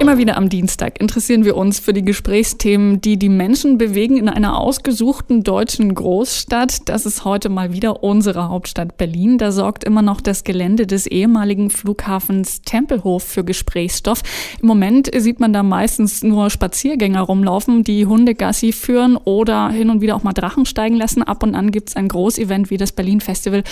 Immer 0.00 0.18
wieder 0.18 0.36
am 0.36 0.48
Dienstag 0.48 1.00
interessieren 1.00 1.44
wir 1.44 1.56
uns 1.56 1.78
für 1.78 1.92
die 1.92 2.04
Gesprächsthemen, 2.04 3.00
die 3.00 3.16
die 3.16 3.28
Menschen 3.28 3.78
bewegen 3.78 4.16
in 4.16 4.28
einer 4.28 4.58
ausgesuchten 4.58 5.44
deutschen 5.44 5.94
Großstadt. 5.94 6.88
Das 6.88 7.06
ist 7.06 7.24
heute 7.24 7.48
mal 7.48 7.72
wieder 7.72 8.02
unsere 8.02 8.48
Hauptstadt 8.48 8.98
Berlin. 8.98 9.38
Da 9.38 9.52
sorgt 9.52 9.84
immer 9.84 10.02
noch 10.02 10.20
das 10.20 10.44
Gelände 10.44 10.86
des 10.86 11.06
ehemaligen 11.06 11.70
Flughafens 11.70 12.62
Tempelhof 12.62 13.22
für 13.22 13.44
Gesprächsstoff. 13.44 14.22
Im 14.60 14.66
Moment 14.66 15.10
sieht 15.16 15.40
man 15.40 15.52
da 15.52 15.62
meistens 15.62 16.22
nur 16.22 16.50
Spaziergänger 16.50 17.22
rumlaufen, 17.22 17.84
die 17.84 18.04
Hunde 18.04 18.34
Gassi 18.34 18.72
führen 18.72 19.16
oder 19.16 19.70
hin 19.70 19.90
und 19.90 20.00
wieder 20.00 20.16
auch 20.16 20.24
mal 20.24 20.32
Drachen 20.32 20.66
steigen 20.66 20.96
lassen. 20.96 21.22
Ab 21.22 21.42
und 21.42 21.54
an 21.54 21.70
gibt 21.70 21.90
es 21.90 21.96
ein 21.96 22.08
Großevent 22.08 22.68
wie 22.68 22.76
das 22.76 22.92
Berlin 22.92 23.20
Festival 23.20 23.62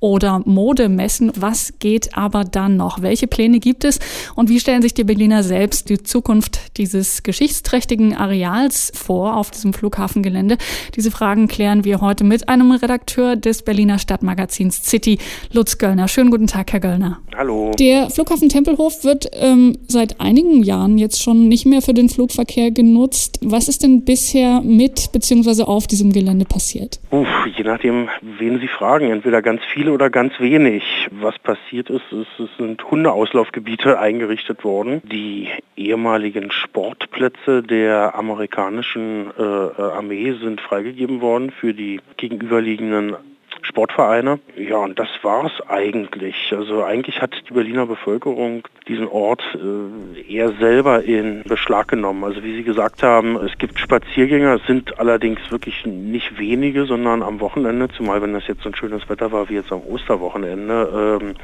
oder 0.00 0.42
Modemessen. 0.44 1.32
Was 1.36 1.72
geht 1.78 2.16
aber 2.16 2.44
dann 2.44 2.76
noch? 2.76 3.02
Welche 3.02 3.26
Pläne 3.26 3.60
gibt 3.60 3.84
es 3.84 3.98
und 4.36 4.50
wie 4.50 4.60
stellen 4.60 4.82
sich 4.82 4.94
die 4.94 5.04
Berliner 5.04 5.42
selbst 5.42 5.69
selbst 5.70 5.88
die 5.88 6.02
Zukunft 6.02 6.76
dieses 6.78 7.22
geschichtsträchtigen 7.22 8.16
Areals 8.16 8.90
vor 8.92 9.36
auf 9.36 9.52
diesem 9.52 9.72
Flughafengelände? 9.72 10.56
Diese 10.96 11.12
Fragen 11.12 11.46
klären 11.46 11.84
wir 11.84 12.00
heute 12.00 12.24
mit 12.24 12.48
einem 12.48 12.72
Redakteur 12.72 13.36
des 13.36 13.62
Berliner 13.62 14.00
Stadtmagazins 14.00 14.82
City, 14.82 15.18
Lutz 15.52 15.78
Göllner. 15.78 16.08
Schönen 16.08 16.32
guten 16.32 16.48
Tag, 16.48 16.72
Herr 16.72 16.80
Göllner. 16.80 17.20
Hallo. 17.36 17.70
Der 17.78 18.10
Flughafen 18.10 18.48
Tempelhof 18.48 19.04
wird 19.04 19.26
ähm, 19.32 19.78
seit 19.86 20.20
einigen 20.20 20.64
Jahren 20.64 20.98
jetzt 20.98 21.22
schon 21.22 21.46
nicht 21.46 21.66
mehr 21.66 21.82
für 21.82 21.94
den 21.94 22.08
Flugverkehr 22.08 22.72
genutzt. 22.72 23.38
Was 23.40 23.68
ist 23.68 23.84
denn 23.84 24.04
bisher 24.04 24.62
mit 24.62 25.12
bzw. 25.12 25.62
auf 25.62 25.86
diesem 25.86 26.12
Gelände 26.12 26.46
passiert? 26.46 26.98
Uff, 27.12 27.28
je 27.56 27.62
nachdem, 27.62 28.08
wen 28.22 28.58
Sie 28.58 28.66
fragen, 28.66 29.12
entweder 29.12 29.40
ganz 29.40 29.60
viele 29.72 29.92
oder 29.92 30.10
ganz 30.10 30.32
wenig. 30.40 30.82
Was 31.12 31.38
passiert 31.38 31.90
ist, 31.90 32.10
ist 32.10 32.40
es 32.40 32.48
sind 32.58 32.82
Hundeauslaufgebiete 32.90 34.00
eingerichtet 34.00 34.64
worden, 34.64 35.00
die 35.04 35.48
ehemaligen 35.76 36.50
Sportplätze 36.50 37.62
der 37.62 38.14
amerikanischen 38.14 39.30
äh, 39.38 39.42
äh, 39.42 39.82
Armee 39.82 40.32
sind 40.32 40.60
freigegeben 40.60 41.20
worden 41.20 41.50
für 41.50 41.74
die 41.74 42.00
gegenüberliegenden 42.16 43.16
Sportvereine. 43.62 44.38
Ja, 44.56 44.76
und 44.76 44.98
das 44.98 45.08
war 45.22 45.44
es 45.46 45.68
eigentlich. 45.68 46.52
Also 46.52 46.84
eigentlich 46.84 47.20
hat 47.20 47.34
die 47.48 47.54
Berliner 47.54 47.86
Bevölkerung 47.86 48.66
diesen 48.88 49.08
Ort 49.08 49.42
äh, 49.54 50.20
eher 50.32 50.52
selber 50.52 51.04
in 51.04 51.42
Beschlag 51.44 51.88
genommen. 51.88 52.24
Also 52.24 52.42
wie 52.42 52.56
Sie 52.56 52.64
gesagt 52.64 53.02
haben, 53.02 53.36
es 53.36 53.56
gibt 53.58 53.78
Spaziergänger, 53.78 54.54
es 54.54 54.66
sind 54.66 54.98
allerdings 54.98 55.40
wirklich 55.50 55.86
nicht 55.86 56.38
wenige, 56.38 56.84
sondern 56.86 57.22
am 57.22 57.40
Wochenende, 57.40 57.88
zumal 57.88 58.22
wenn 58.22 58.32
das 58.32 58.46
jetzt 58.46 58.62
so 58.62 58.70
ein 58.70 58.74
schönes 58.74 59.08
Wetter 59.08 59.32
war 59.32 59.48
wie 59.48 59.54
jetzt 59.54 59.72
am 59.72 59.82
Osterwochenende, 59.82 61.18
ähm, 61.22 61.34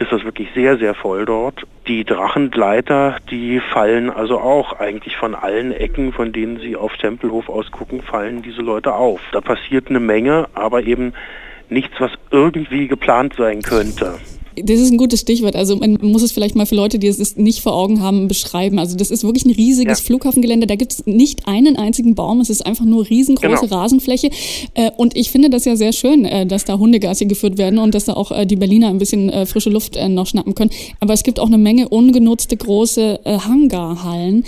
ist 0.00 0.10
das 0.10 0.24
wirklich 0.24 0.48
sehr, 0.54 0.78
sehr 0.78 0.94
voll 0.94 1.26
dort. 1.26 1.66
Die 1.86 2.04
Drachengleiter, 2.04 3.18
die 3.30 3.60
fallen 3.60 4.08
also 4.08 4.40
auch 4.40 4.80
eigentlich 4.80 5.16
von 5.16 5.34
allen 5.34 5.72
Ecken, 5.72 6.12
von 6.12 6.32
denen 6.32 6.58
sie 6.58 6.74
auf 6.74 6.96
Tempelhof 6.96 7.50
ausgucken, 7.50 8.00
fallen 8.00 8.40
diese 8.40 8.62
Leute 8.62 8.94
auf. 8.94 9.20
Da 9.32 9.42
passiert 9.42 9.88
eine 9.88 10.00
Menge, 10.00 10.48
aber 10.54 10.84
eben 10.84 11.12
nichts, 11.70 11.94
was 11.98 12.10
irgendwie 12.30 12.88
geplant 12.88 13.34
sein 13.36 13.62
könnte. 13.62 14.18
Das 14.64 14.80
ist 14.80 14.90
ein 14.90 14.96
gutes 14.96 15.20
Stichwort. 15.20 15.56
Also 15.56 15.76
man 15.76 15.98
muss 16.02 16.22
es 16.22 16.32
vielleicht 16.32 16.56
mal 16.56 16.66
für 16.66 16.74
Leute, 16.74 16.98
die 16.98 17.06
es 17.06 17.36
nicht 17.36 17.60
vor 17.60 17.74
Augen 17.74 18.02
haben, 18.02 18.28
beschreiben. 18.28 18.78
Also 18.78 18.96
das 18.96 19.10
ist 19.10 19.24
wirklich 19.24 19.44
ein 19.44 19.52
riesiges 19.52 20.00
ja. 20.00 20.04
Flughafengelände. 20.04 20.66
Da 20.66 20.76
gibt 20.76 20.92
es 20.92 21.06
nicht 21.06 21.46
einen 21.46 21.76
einzigen 21.76 22.14
Baum. 22.14 22.40
Es 22.40 22.50
ist 22.50 22.64
einfach 22.64 22.84
nur 22.84 23.08
riesengroße 23.08 23.66
genau. 23.66 23.80
Rasenfläche. 23.80 24.30
Äh, 24.74 24.90
und 24.96 25.16
ich 25.16 25.30
finde 25.30 25.50
das 25.50 25.64
ja 25.64 25.76
sehr 25.76 25.92
schön, 25.92 26.24
äh, 26.24 26.46
dass 26.46 26.64
da 26.64 26.78
Hundegassi 26.78 27.26
geführt 27.26 27.58
werden 27.58 27.78
und 27.78 27.94
dass 27.94 28.04
da 28.04 28.14
auch 28.14 28.32
äh, 28.32 28.46
die 28.46 28.56
Berliner 28.56 28.88
ein 28.88 28.98
bisschen 28.98 29.30
frische 29.46 29.70
Luft 29.70 29.98
noch 30.08 30.26
schnappen 30.26 30.54
können. 30.54 30.70
Aber 31.00 31.12
es 31.12 31.22
gibt 31.22 31.40
auch 31.40 31.46
eine 31.46 31.58
Menge 31.58 31.88
ungenutzte 31.88 32.56
große 32.56 33.20
Hangarhallen. 33.24 34.44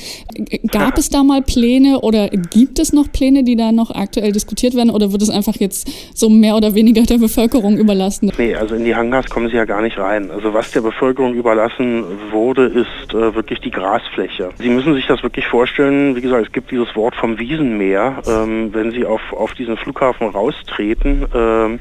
Gab 0.71 0.99
es 0.99 1.09
da 1.09 1.23
mal 1.23 1.43
Pläne 1.43 2.01
oder 2.01 2.29
gibt 2.29 2.79
es 2.79 2.93
noch 2.93 3.11
Pläne, 3.13 3.45
die 3.45 3.57
da 3.57 3.73
noch 3.73 3.91
aktuell 3.91 4.33
diskutiert 4.33 4.75
werden? 4.75 4.91
Oder 4.91 5.13
wird 5.13 5.23
es 5.23 5.31
einfach 5.31 5.57
jetzt 5.57 5.89
so 6.15 6.29
mehr 6.29 6.57
oder 6.57 6.75
weniger 6.75 7.03
der 7.03 7.19
Bevölkerung 7.19 7.77
überlassen? 7.77 8.33
Nee, 8.39 8.55
also 8.55 8.75
in 8.75 8.85
die 8.85 8.95
Hangars 8.95 9.27
kommen 9.27 9.49
sie 9.49 9.57
ja 9.57 9.65
gar 9.65 9.83
nicht 9.83 9.99
rein. 9.99 10.02
Also 10.31 10.55
was 10.55 10.71
der 10.71 10.81
Bevölkerung 10.81 11.35
überlassen 11.35 12.05
wurde, 12.31 12.67
ist 12.67 13.15
äh, 13.15 13.35
wirklich 13.35 13.61
die 13.61 13.71
Grasfläche. 13.71 14.51
Sie 14.59 14.69
müssen 14.71 14.95
sich 14.95 15.07
das 15.07 15.23
wirklich 15.23 15.47
vorstellen, 15.47 16.17
wie 16.17 16.21
gesagt, 16.21 16.47
es 16.47 16.53
gibt 16.53 16.71
dieses 16.71 16.95
Wort 16.97 17.15
vom 17.15 17.39
Wiesenmeer. 17.39 18.23
Ähm, 18.27 18.75
wenn 18.75 18.91
Sie 18.91 19.05
auf, 19.05 19.21
auf 19.33 19.55
diesen 19.55 19.77
Flughafen 19.77 20.29
raustreten, 20.29 21.27
ähm, 21.35 21.81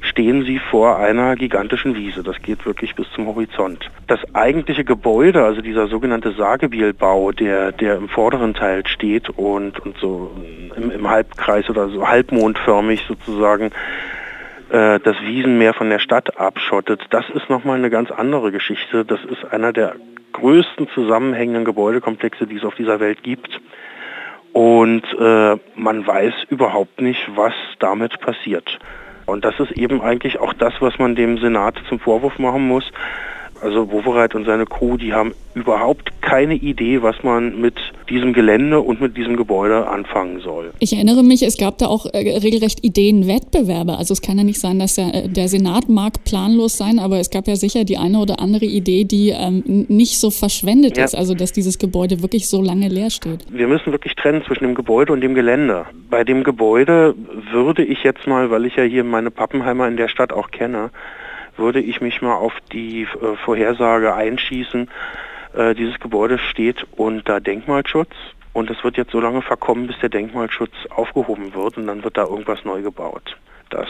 stehen 0.00 0.44
sie 0.44 0.58
vor 0.58 0.98
einer 0.98 1.34
gigantischen 1.36 1.94
Wiese. 1.94 2.22
Das 2.22 2.40
geht 2.42 2.64
wirklich 2.66 2.94
bis 2.94 3.10
zum 3.14 3.26
Horizont. 3.26 3.90
Das 4.06 4.20
eigentliche 4.34 4.84
Gebäude, 4.84 5.44
also 5.44 5.60
dieser 5.60 5.88
sogenannte 5.88 6.32
Sagebielbau, 6.32 7.32
der, 7.32 7.72
der 7.72 7.96
im 7.96 8.08
vorderen 8.08 8.54
Teil 8.54 8.86
steht 8.86 9.28
und, 9.30 9.78
und 9.80 9.96
so 9.98 10.30
im, 10.76 10.90
im 10.90 11.08
Halbkreis 11.08 11.68
oder 11.68 11.88
so 11.88 12.06
halbmondförmig 12.06 13.04
sozusagen 13.06 13.70
äh, 14.70 15.00
das 15.00 15.16
Wiesenmeer 15.22 15.74
von 15.74 15.90
der 15.90 15.98
Stadt 15.98 16.38
abschottet, 16.38 17.00
das 17.10 17.24
ist 17.30 17.48
nochmal 17.48 17.78
eine 17.78 17.90
ganz 17.90 18.10
andere 18.10 18.52
Geschichte. 18.52 19.04
Das 19.04 19.20
ist 19.24 19.52
einer 19.52 19.72
der 19.72 19.96
größten 20.32 20.88
zusammenhängenden 20.94 21.64
Gebäudekomplexe, 21.64 22.46
die 22.46 22.56
es 22.56 22.64
auf 22.64 22.74
dieser 22.74 23.00
Welt 23.00 23.22
gibt. 23.22 23.60
Und 24.52 25.04
äh, 25.18 25.56
man 25.74 26.06
weiß 26.06 26.34
überhaupt 26.48 27.00
nicht, 27.00 27.20
was 27.34 27.54
damit 27.78 28.18
passiert. 28.20 28.78
Und 29.26 29.44
das 29.44 29.58
ist 29.60 29.72
eben 29.72 30.00
eigentlich 30.00 30.38
auch 30.38 30.52
das, 30.54 30.72
was 30.80 30.98
man 30.98 31.14
dem 31.14 31.38
Senat 31.38 31.76
zum 31.88 32.00
Vorwurf 32.00 32.38
machen 32.38 32.66
muss, 32.66 32.90
also 33.62 33.90
Wowereit 33.90 34.34
und 34.34 34.44
seine 34.44 34.66
Crew, 34.66 34.96
die 34.96 35.12
haben 35.12 35.32
überhaupt 35.54 36.22
keine 36.22 36.54
Idee, 36.54 37.02
was 37.02 37.22
man 37.22 37.60
mit 37.60 37.74
diesem 38.08 38.32
Gelände 38.32 38.80
und 38.80 39.00
mit 39.00 39.16
diesem 39.16 39.36
Gebäude 39.36 39.88
anfangen 39.88 40.40
soll. 40.40 40.72
Ich 40.78 40.92
erinnere 40.92 41.22
mich, 41.22 41.42
es 41.42 41.56
gab 41.56 41.78
da 41.78 41.86
auch 41.86 42.06
äh, 42.06 42.38
regelrecht 42.38 42.84
Ideenwettbewerbe. 42.84 43.96
Also 43.96 44.12
es 44.12 44.22
kann 44.22 44.38
ja 44.38 44.44
nicht 44.44 44.60
sein, 44.60 44.78
dass 44.78 44.94
der, 44.94 45.14
äh, 45.14 45.28
der, 45.28 45.48
Senat 45.48 45.88
mag 45.88 46.24
planlos 46.24 46.76
sein, 46.76 46.98
aber 46.98 47.18
es 47.18 47.30
gab 47.30 47.48
ja 47.48 47.56
sicher 47.56 47.84
die 47.84 47.96
eine 47.96 48.18
oder 48.18 48.40
andere 48.40 48.66
Idee, 48.66 49.04
die 49.04 49.30
ähm, 49.30 49.86
nicht 49.88 50.20
so 50.20 50.30
verschwendet 50.30 50.96
ja. 50.96 51.04
ist, 51.04 51.14
also 51.14 51.34
dass 51.34 51.52
dieses 51.52 51.78
Gebäude 51.78 52.22
wirklich 52.22 52.48
so 52.48 52.62
lange 52.62 52.88
leer 52.88 53.10
steht. 53.10 53.44
Wir 53.50 53.66
müssen 53.66 53.92
wirklich 53.92 54.14
trennen 54.14 54.42
zwischen 54.46 54.64
dem 54.64 54.74
Gebäude 54.74 55.12
und 55.12 55.20
dem 55.20 55.34
Gelände. 55.34 55.86
Bei 56.10 56.24
dem 56.24 56.44
Gebäude 56.44 57.14
würde 57.50 57.84
ich 57.84 58.02
jetzt 58.04 58.26
mal, 58.26 58.50
weil 58.50 58.66
ich 58.66 58.76
ja 58.76 58.84
hier 58.84 59.04
meine 59.04 59.30
Pappenheimer 59.30 59.88
in 59.88 59.96
der 59.96 60.08
Stadt 60.08 60.32
auch 60.32 60.50
kenne, 60.50 60.90
würde 61.58 61.80
ich 61.80 62.00
mich 62.00 62.22
mal 62.22 62.34
auf 62.34 62.54
die 62.72 63.02
äh, 63.02 63.36
Vorhersage 63.44 64.14
einschießen, 64.14 64.88
äh, 65.54 65.74
dieses 65.74 65.98
Gebäude 66.00 66.38
steht 66.38 66.86
unter 66.92 67.40
Denkmalschutz 67.40 68.12
und 68.52 68.70
es 68.70 68.82
wird 68.84 68.96
jetzt 68.96 69.12
so 69.12 69.20
lange 69.20 69.42
verkommen, 69.42 69.86
bis 69.86 69.98
der 70.00 70.08
Denkmalschutz 70.08 70.72
aufgehoben 70.90 71.54
wird 71.54 71.76
und 71.76 71.86
dann 71.86 72.04
wird 72.04 72.16
da 72.16 72.24
irgendwas 72.24 72.64
neu 72.64 72.82
gebaut. 72.82 73.36
Das 73.70 73.88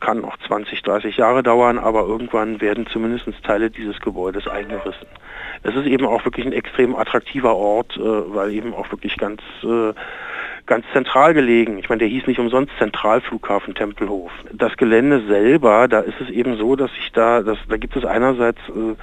kann 0.00 0.22
noch 0.22 0.38
20, 0.46 0.82
30 0.82 1.18
Jahre 1.18 1.42
dauern, 1.42 1.78
aber 1.78 2.00
irgendwann 2.06 2.60
werden 2.60 2.86
zumindest 2.86 3.26
Teile 3.44 3.70
dieses 3.70 4.00
Gebäudes 4.00 4.48
eingerissen. 4.48 5.06
Es 5.62 5.74
ist 5.74 5.86
eben 5.86 6.06
auch 6.06 6.24
wirklich 6.24 6.46
ein 6.46 6.52
extrem 6.52 6.96
attraktiver 6.96 7.54
Ort, 7.54 7.96
äh, 7.96 8.00
weil 8.00 8.52
eben 8.52 8.72
auch 8.74 8.90
wirklich 8.90 9.16
ganz 9.16 9.42
äh, 9.62 9.92
ganz 10.68 10.86
zentral 10.92 11.34
gelegen. 11.34 11.78
Ich 11.78 11.88
meine, 11.88 11.98
der 11.98 12.08
hieß 12.08 12.28
nicht 12.28 12.38
umsonst 12.38 12.72
Zentralflughafen 12.78 13.74
Tempelhof. 13.74 14.30
Das 14.52 14.76
Gelände 14.76 15.26
selber, 15.26 15.88
da 15.88 16.00
ist 16.00 16.20
es 16.20 16.30
eben 16.30 16.56
so, 16.56 16.76
dass 16.76 16.92
sich 16.92 17.10
da, 17.12 17.42
das, 17.42 17.58
da 17.68 17.76
gibt 17.76 17.96
es 17.96 18.04
einerseits 18.04 18.60
äh, 18.68 18.94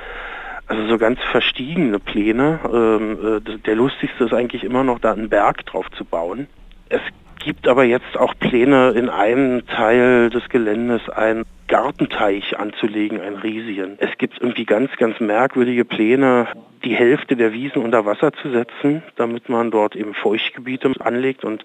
also 0.68 0.88
so 0.88 0.98
ganz 0.98 1.20
verstiegene 1.32 2.00
Pläne. 2.00 2.60
Ähm, 2.72 3.42
äh, 3.46 3.58
der 3.60 3.76
lustigste 3.76 4.24
ist 4.24 4.34
eigentlich 4.34 4.64
immer 4.64 4.84
noch, 4.84 5.00
da 5.00 5.12
einen 5.12 5.30
Berg 5.30 5.66
drauf 5.66 5.90
zu 5.98 6.06
bauen. 6.06 6.48
Es 6.90 7.02
gibt 7.44 7.68
aber 7.68 7.84
jetzt 7.84 8.18
auch 8.18 8.34
Pläne, 8.40 8.92
in 8.92 9.10
einem 9.10 9.66
Teil 9.68 10.30
des 10.30 10.48
Geländes 10.50 11.10
einen 11.10 11.46
Gartenteich 11.68 12.58
anzulegen, 12.58 13.22
einen 13.22 13.38
riesigen. 13.38 13.98
Es 13.98 14.18
gibt 14.18 14.40
irgendwie 14.40 14.66
ganz, 14.66 14.92
ganz 14.98 15.20
merkwürdige 15.20 15.86
Pläne, 15.86 16.48
die 16.84 16.96
Hälfte 16.96 17.36
der 17.36 17.54
Wiesen 17.54 17.82
unter 17.82 18.06
Wasser 18.06 18.32
zu 18.34 18.52
setzen, 18.52 19.02
damit 19.16 19.50
man 19.50 19.72
dort 19.72 19.96
eben 19.96 20.14
Feuchtgebiete 20.14 20.92
anlegt 21.00 21.44
und 21.44 21.64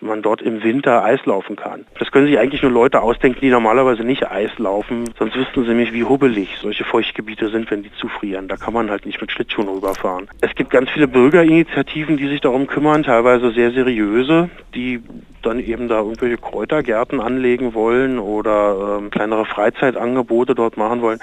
man 0.00 0.22
dort 0.22 0.42
im 0.42 0.62
Winter 0.62 1.02
Eis 1.02 1.24
laufen 1.24 1.56
kann. 1.56 1.86
Das 1.98 2.10
können 2.12 2.26
sich 2.26 2.38
eigentlich 2.38 2.62
nur 2.62 2.70
Leute 2.70 3.00
ausdenken, 3.00 3.40
die 3.40 3.50
normalerweise 3.50 4.04
nicht 4.04 4.30
Eis 4.30 4.50
laufen, 4.58 5.04
sonst 5.18 5.34
wüssten 5.34 5.62
sie 5.62 5.70
nämlich, 5.70 5.92
wie 5.92 6.04
hubbelig 6.04 6.56
solche 6.60 6.84
Feuchtgebiete 6.84 7.48
sind, 7.48 7.70
wenn 7.70 7.82
die 7.82 7.92
zufrieren. 7.92 8.48
Da 8.48 8.56
kann 8.56 8.74
man 8.74 8.90
halt 8.90 9.06
nicht 9.06 9.20
mit 9.20 9.32
Schlittschuhen 9.32 9.68
rüberfahren. 9.68 10.28
Es 10.40 10.54
gibt 10.54 10.70
ganz 10.70 10.90
viele 10.90 11.08
Bürgerinitiativen, 11.08 12.16
die 12.16 12.28
sich 12.28 12.40
darum 12.40 12.66
kümmern, 12.66 13.02
teilweise 13.02 13.50
sehr 13.52 13.70
seriöse, 13.72 14.50
die 14.74 15.02
dann 15.44 15.60
eben 15.60 15.88
da 15.88 15.98
irgendwelche 15.98 16.38
Kräutergärten 16.38 17.20
anlegen 17.20 17.74
wollen 17.74 18.18
oder 18.18 18.98
ähm, 18.98 19.10
kleinere 19.10 19.44
Freizeitangebote 19.44 20.54
dort 20.54 20.76
machen 20.76 21.02
wollen. 21.02 21.20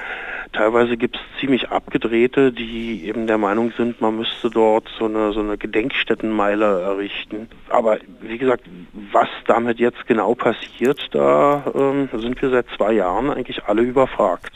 Teilweise 0.53 0.97
gibt 0.97 1.15
es 1.15 1.21
ziemlich 1.39 1.69
abgedrehte, 1.69 2.51
die 2.51 3.06
eben 3.06 3.25
der 3.25 3.38
Meinung 3.38 3.71
sind, 3.77 4.01
man 4.01 4.18
müsste 4.18 4.50
dort 4.50 4.89
so 5.00 5.06
eine, 5.06 5.31
so 5.31 5.39
eine 5.39 5.57
Gedenkstättenmeile 5.57 6.81
errichten. 6.81 7.47
Aber 7.69 8.00
wie 8.21 8.38
gesagt, 8.38 8.63
was 9.12 9.29
damit 9.47 9.79
jetzt 9.79 10.06
genau 10.07 10.35
passiert, 10.35 11.07
da 11.12 11.63
ähm, 11.74 12.09
sind 12.13 12.41
wir 12.41 12.50
seit 12.50 12.65
zwei 12.75 12.94
Jahren 12.94 13.29
eigentlich 13.29 13.63
alle 13.65 13.81
überfragt. 13.81 14.51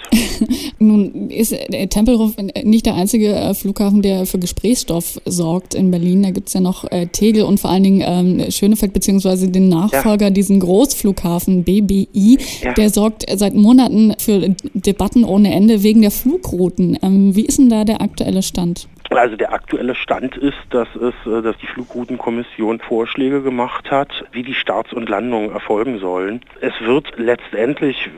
Nun 0.80 1.30
ist 1.30 1.52
äh, 1.52 1.88
Tempelhof 1.88 2.36
nicht 2.64 2.86
der 2.86 2.96
einzige 2.96 3.34
äh, 3.34 3.54
Flughafen, 3.54 4.02
der 4.02 4.26
für 4.26 4.40
Gesprächsstoff 4.40 5.20
sorgt 5.26 5.74
in 5.74 5.92
Berlin. 5.92 6.24
Da 6.24 6.32
gibt's 6.32 6.54
ja 6.54 6.62
noch 6.62 6.90
äh, 6.92 7.08
Tegel 7.08 7.44
und 7.44 7.60
vor 7.60 7.70
allen 7.70 7.84
Dingen 7.84 8.04
ähm, 8.06 8.52
Schönefeld 8.52 8.94
beziehungsweise 8.94 9.50
den 9.50 9.70
Nachfolger, 9.70 10.28
ja. 10.28 10.32
diesen 10.32 10.60
Großflughafen 10.60 11.64
BBI. 11.64 12.38
Ja. 12.62 12.74
Der 12.74 12.90
sorgt 12.90 13.26
seit 13.36 13.54
Monaten 13.54 14.14
für 14.18 14.56
Debatten 14.74 15.24
ohne 15.24 15.54
Ende 15.54 15.84
wegen 15.84 16.02
der 16.02 16.12
Flugrouten. 16.12 16.98
Ähm, 17.02 17.36
wie 17.36 17.46
ist 17.46 17.60
denn 17.60 17.70
da 17.70 17.84
der 17.84 18.02
aktuelle 18.02 18.44
Stand? 18.44 18.88
Also 19.10 19.36
der 19.36 19.54
aktuelle 19.54 19.96
Stand 19.96 20.36
ist, 20.38 20.58
dass 20.72 20.88
es, 20.96 21.14
äh, 21.32 21.42
dass 21.42 21.58
die 21.58 21.68
Flugroutenkommission 21.68 22.80
Vorschläge 22.80 23.42
gemacht 23.42 23.92
hat, 23.92 24.26
wie 24.32 24.44
die 24.44 24.54
Starts 24.54 24.94
und 24.94 25.10
Landungen 25.10 25.52
erfolgen 25.52 26.00
sollen. 26.00 26.42
Es 26.62 26.74
wird 26.82 27.14
letztendlich 27.18 28.10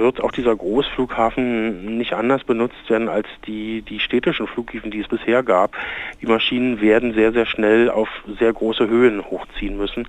wird 0.00 0.20
auch 0.20 0.32
dieser 0.32 0.56
Großflughafen 0.56 1.96
nicht 1.98 2.14
anders 2.14 2.44
benutzt 2.44 2.88
werden 2.88 3.08
als 3.08 3.28
die, 3.46 3.82
die 3.82 4.00
städtischen 4.00 4.46
Flughäfen, 4.46 4.90
die 4.90 5.00
es 5.00 5.08
bisher 5.08 5.42
gab. 5.42 5.76
Die 6.20 6.26
Maschinen 6.26 6.80
werden 6.80 7.14
sehr, 7.14 7.32
sehr 7.32 7.46
schnell 7.46 7.90
auf 7.90 8.08
sehr 8.38 8.52
große 8.52 8.88
Höhen 8.88 9.24
hochziehen 9.24 9.76
müssen 9.76 10.06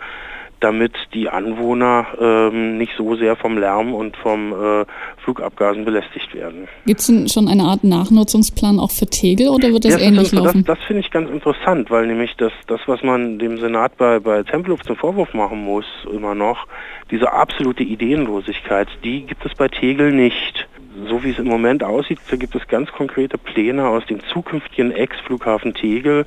damit 0.62 0.94
die 1.14 1.28
Anwohner 1.28 2.06
ähm, 2.20 2.78
nicht 2.78 2.94
so 2.96 3.16
sehr 3.16 3.36
vom 3.36 3.58
Lärm 3.58 3.94
und 3.94 4.16
vom 4.16 4.54
äh, 4.54 4.86
Flugabgasen 5.24 5.84
belästigt 5.86 6.34
werden. 6.34 6.68
Gibt 6.86 7.00
es 7.00 7.08
denn 7.08 7.28
schon 7.28 7.48
eine 7.48 7.64
Art 7.64 7.84
Nachnutzungsplan 7.84 8.80
auch 8.80 8.92
für 8.92 9.08
Tegel 9.08 9.50
oder 9.50 9.74
wird 9.74 9.86
das, 9.86 9.94
das 9.94 10.02
ähnlich 10.02 10.28
ist, 10.28 10.34
laufen? 10.34 10.64
Das, 10.64 10.78
das 10.78 10.88
finde 10.88 11.02
ich 11.02 11.12
ganz 11.12 11.30
interessant, 11.30 11.90
weil 11.90 12.06
nämlich 12.06 12.36
das, 12.38 12.54
das, 12.68 12.80
was 12.86 13.02
man 13.02 13.40
dem 13.40 13.60
Senat 13.60 13.98
bei, 13.98 14.20
bei 14.20 14.44
Tempelhof 14.44 14.84
zum 14.84 14.96
Vorwurf 14.96 15.34
machen 15.34 15.66
muss, 15.66 15.86
immer 16.14 16.36
noch, 16.36 16.68
diese 17.10 17.34
absolute 17.34 17.84
Ideenlosigkeit, 17.84 18.88
die 19.04 19.22
gibt 19.22 19.44
es 19.46 19.56
bei 19.56 19.68
Tegel 19.68 19.81
nicht. 20.12 20.68
So 21.08 21.24
wie 21.24 21.32
es 21.32 21.40
im 21.40 21.48
Moment 21.48 21.84
aussieht, 21.84 22.20
da 22.30 22.36
gibt 22.36 22.54
es 22.54 22.68
ganz 22.68 22.92
konkrete 22.92 23.40
Pläne 23.40 23.88
aus 23.88 24.06
dem 24.06 24.20
zukünftigen 24.32 24.92
Ex-Flughafen 24.92 25.74
Tegel 25.74 26.26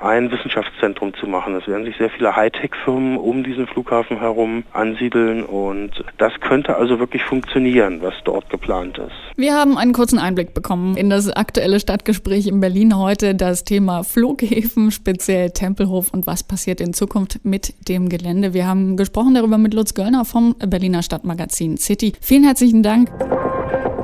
ein 0.00 0.30
Wissenschaftszentrum 0.30 1.14
zu 1.14 1.26
machen. 1.26 1.54
Es 1.54 1.66
werden 1.66 1.84
sich 1.84 1.96
sehr 1.96 2.10
viele 2.10 2.34
Hightech-Firmen 2.34 3.16
um 3.16 3.44
diesen 3.44 3.66
Flughafen 3.66 4.18
herum 4.18 4.64
ansiedeln 4.72 5.44
und 5.44 5.90
das 6.18 6.32
könnte 6.40 6.76
also 6.76 6.98
wirklich 6.98 7.22
funktionieren, 7.22 8.00
was 8.02 8.14
dort 8.24 8.48
geplant 8.50 8.98
ist. 8.98 9.12
Wir 9.36 9.54
haben 9.54 9.76
einen 9.76 9.92
kurzen 9.92 10.18
Einblick 10.18 10.54
bekommen 10.54 10.96
in 10.96 11.10
das 11.10 11.30
aktuelle 11.30 11.80
Stadtgespräch 11.80 12.46
in 12.46 12.60
Berlin 12.60 12.96
heute, 12.96 13.34
das 13.34 13.64
Thema 13.64 14.02
Flughäfen, 14.02 14.90
speziell 14.90 15.50
Tempelhof 15.50 16.12
und 16.12 16.26
was 16.26 16.42
passiert 16.44 16.80
in 16.80 16.94
Zukunft 16.94 17.40
mit 17.44 17.88
dem 17.88 18.08
Gelände. 18.08 18.54
Wir 18.54 18.66
haben 18.66 18.96
gesprochen 18.96 19.34
darüber 19.34 19.58
mit 19.58 19.74
Lutz 19.74 19.94
Göllner 19.94 20.24
vom 20.24 20.54
Berliner 20.58 21.02
Stadtmagazin 21.02 21.76
City. 21.76 22.12
Vielen 22.20 22.44
herzlichen 22.44 22.82
Dank. 22.82 23.10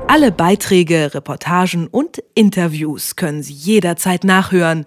Alle 0.09 0.31
Beiträge, 0.31 1.15
Reportagen 1.15 1.89
und 1.89 2.23
Interviews 2.35 3.17
können 3.17 3.43
Sie 3.43 3.53
jederzeit 3.53 4.23
nachhören 4.23 4.87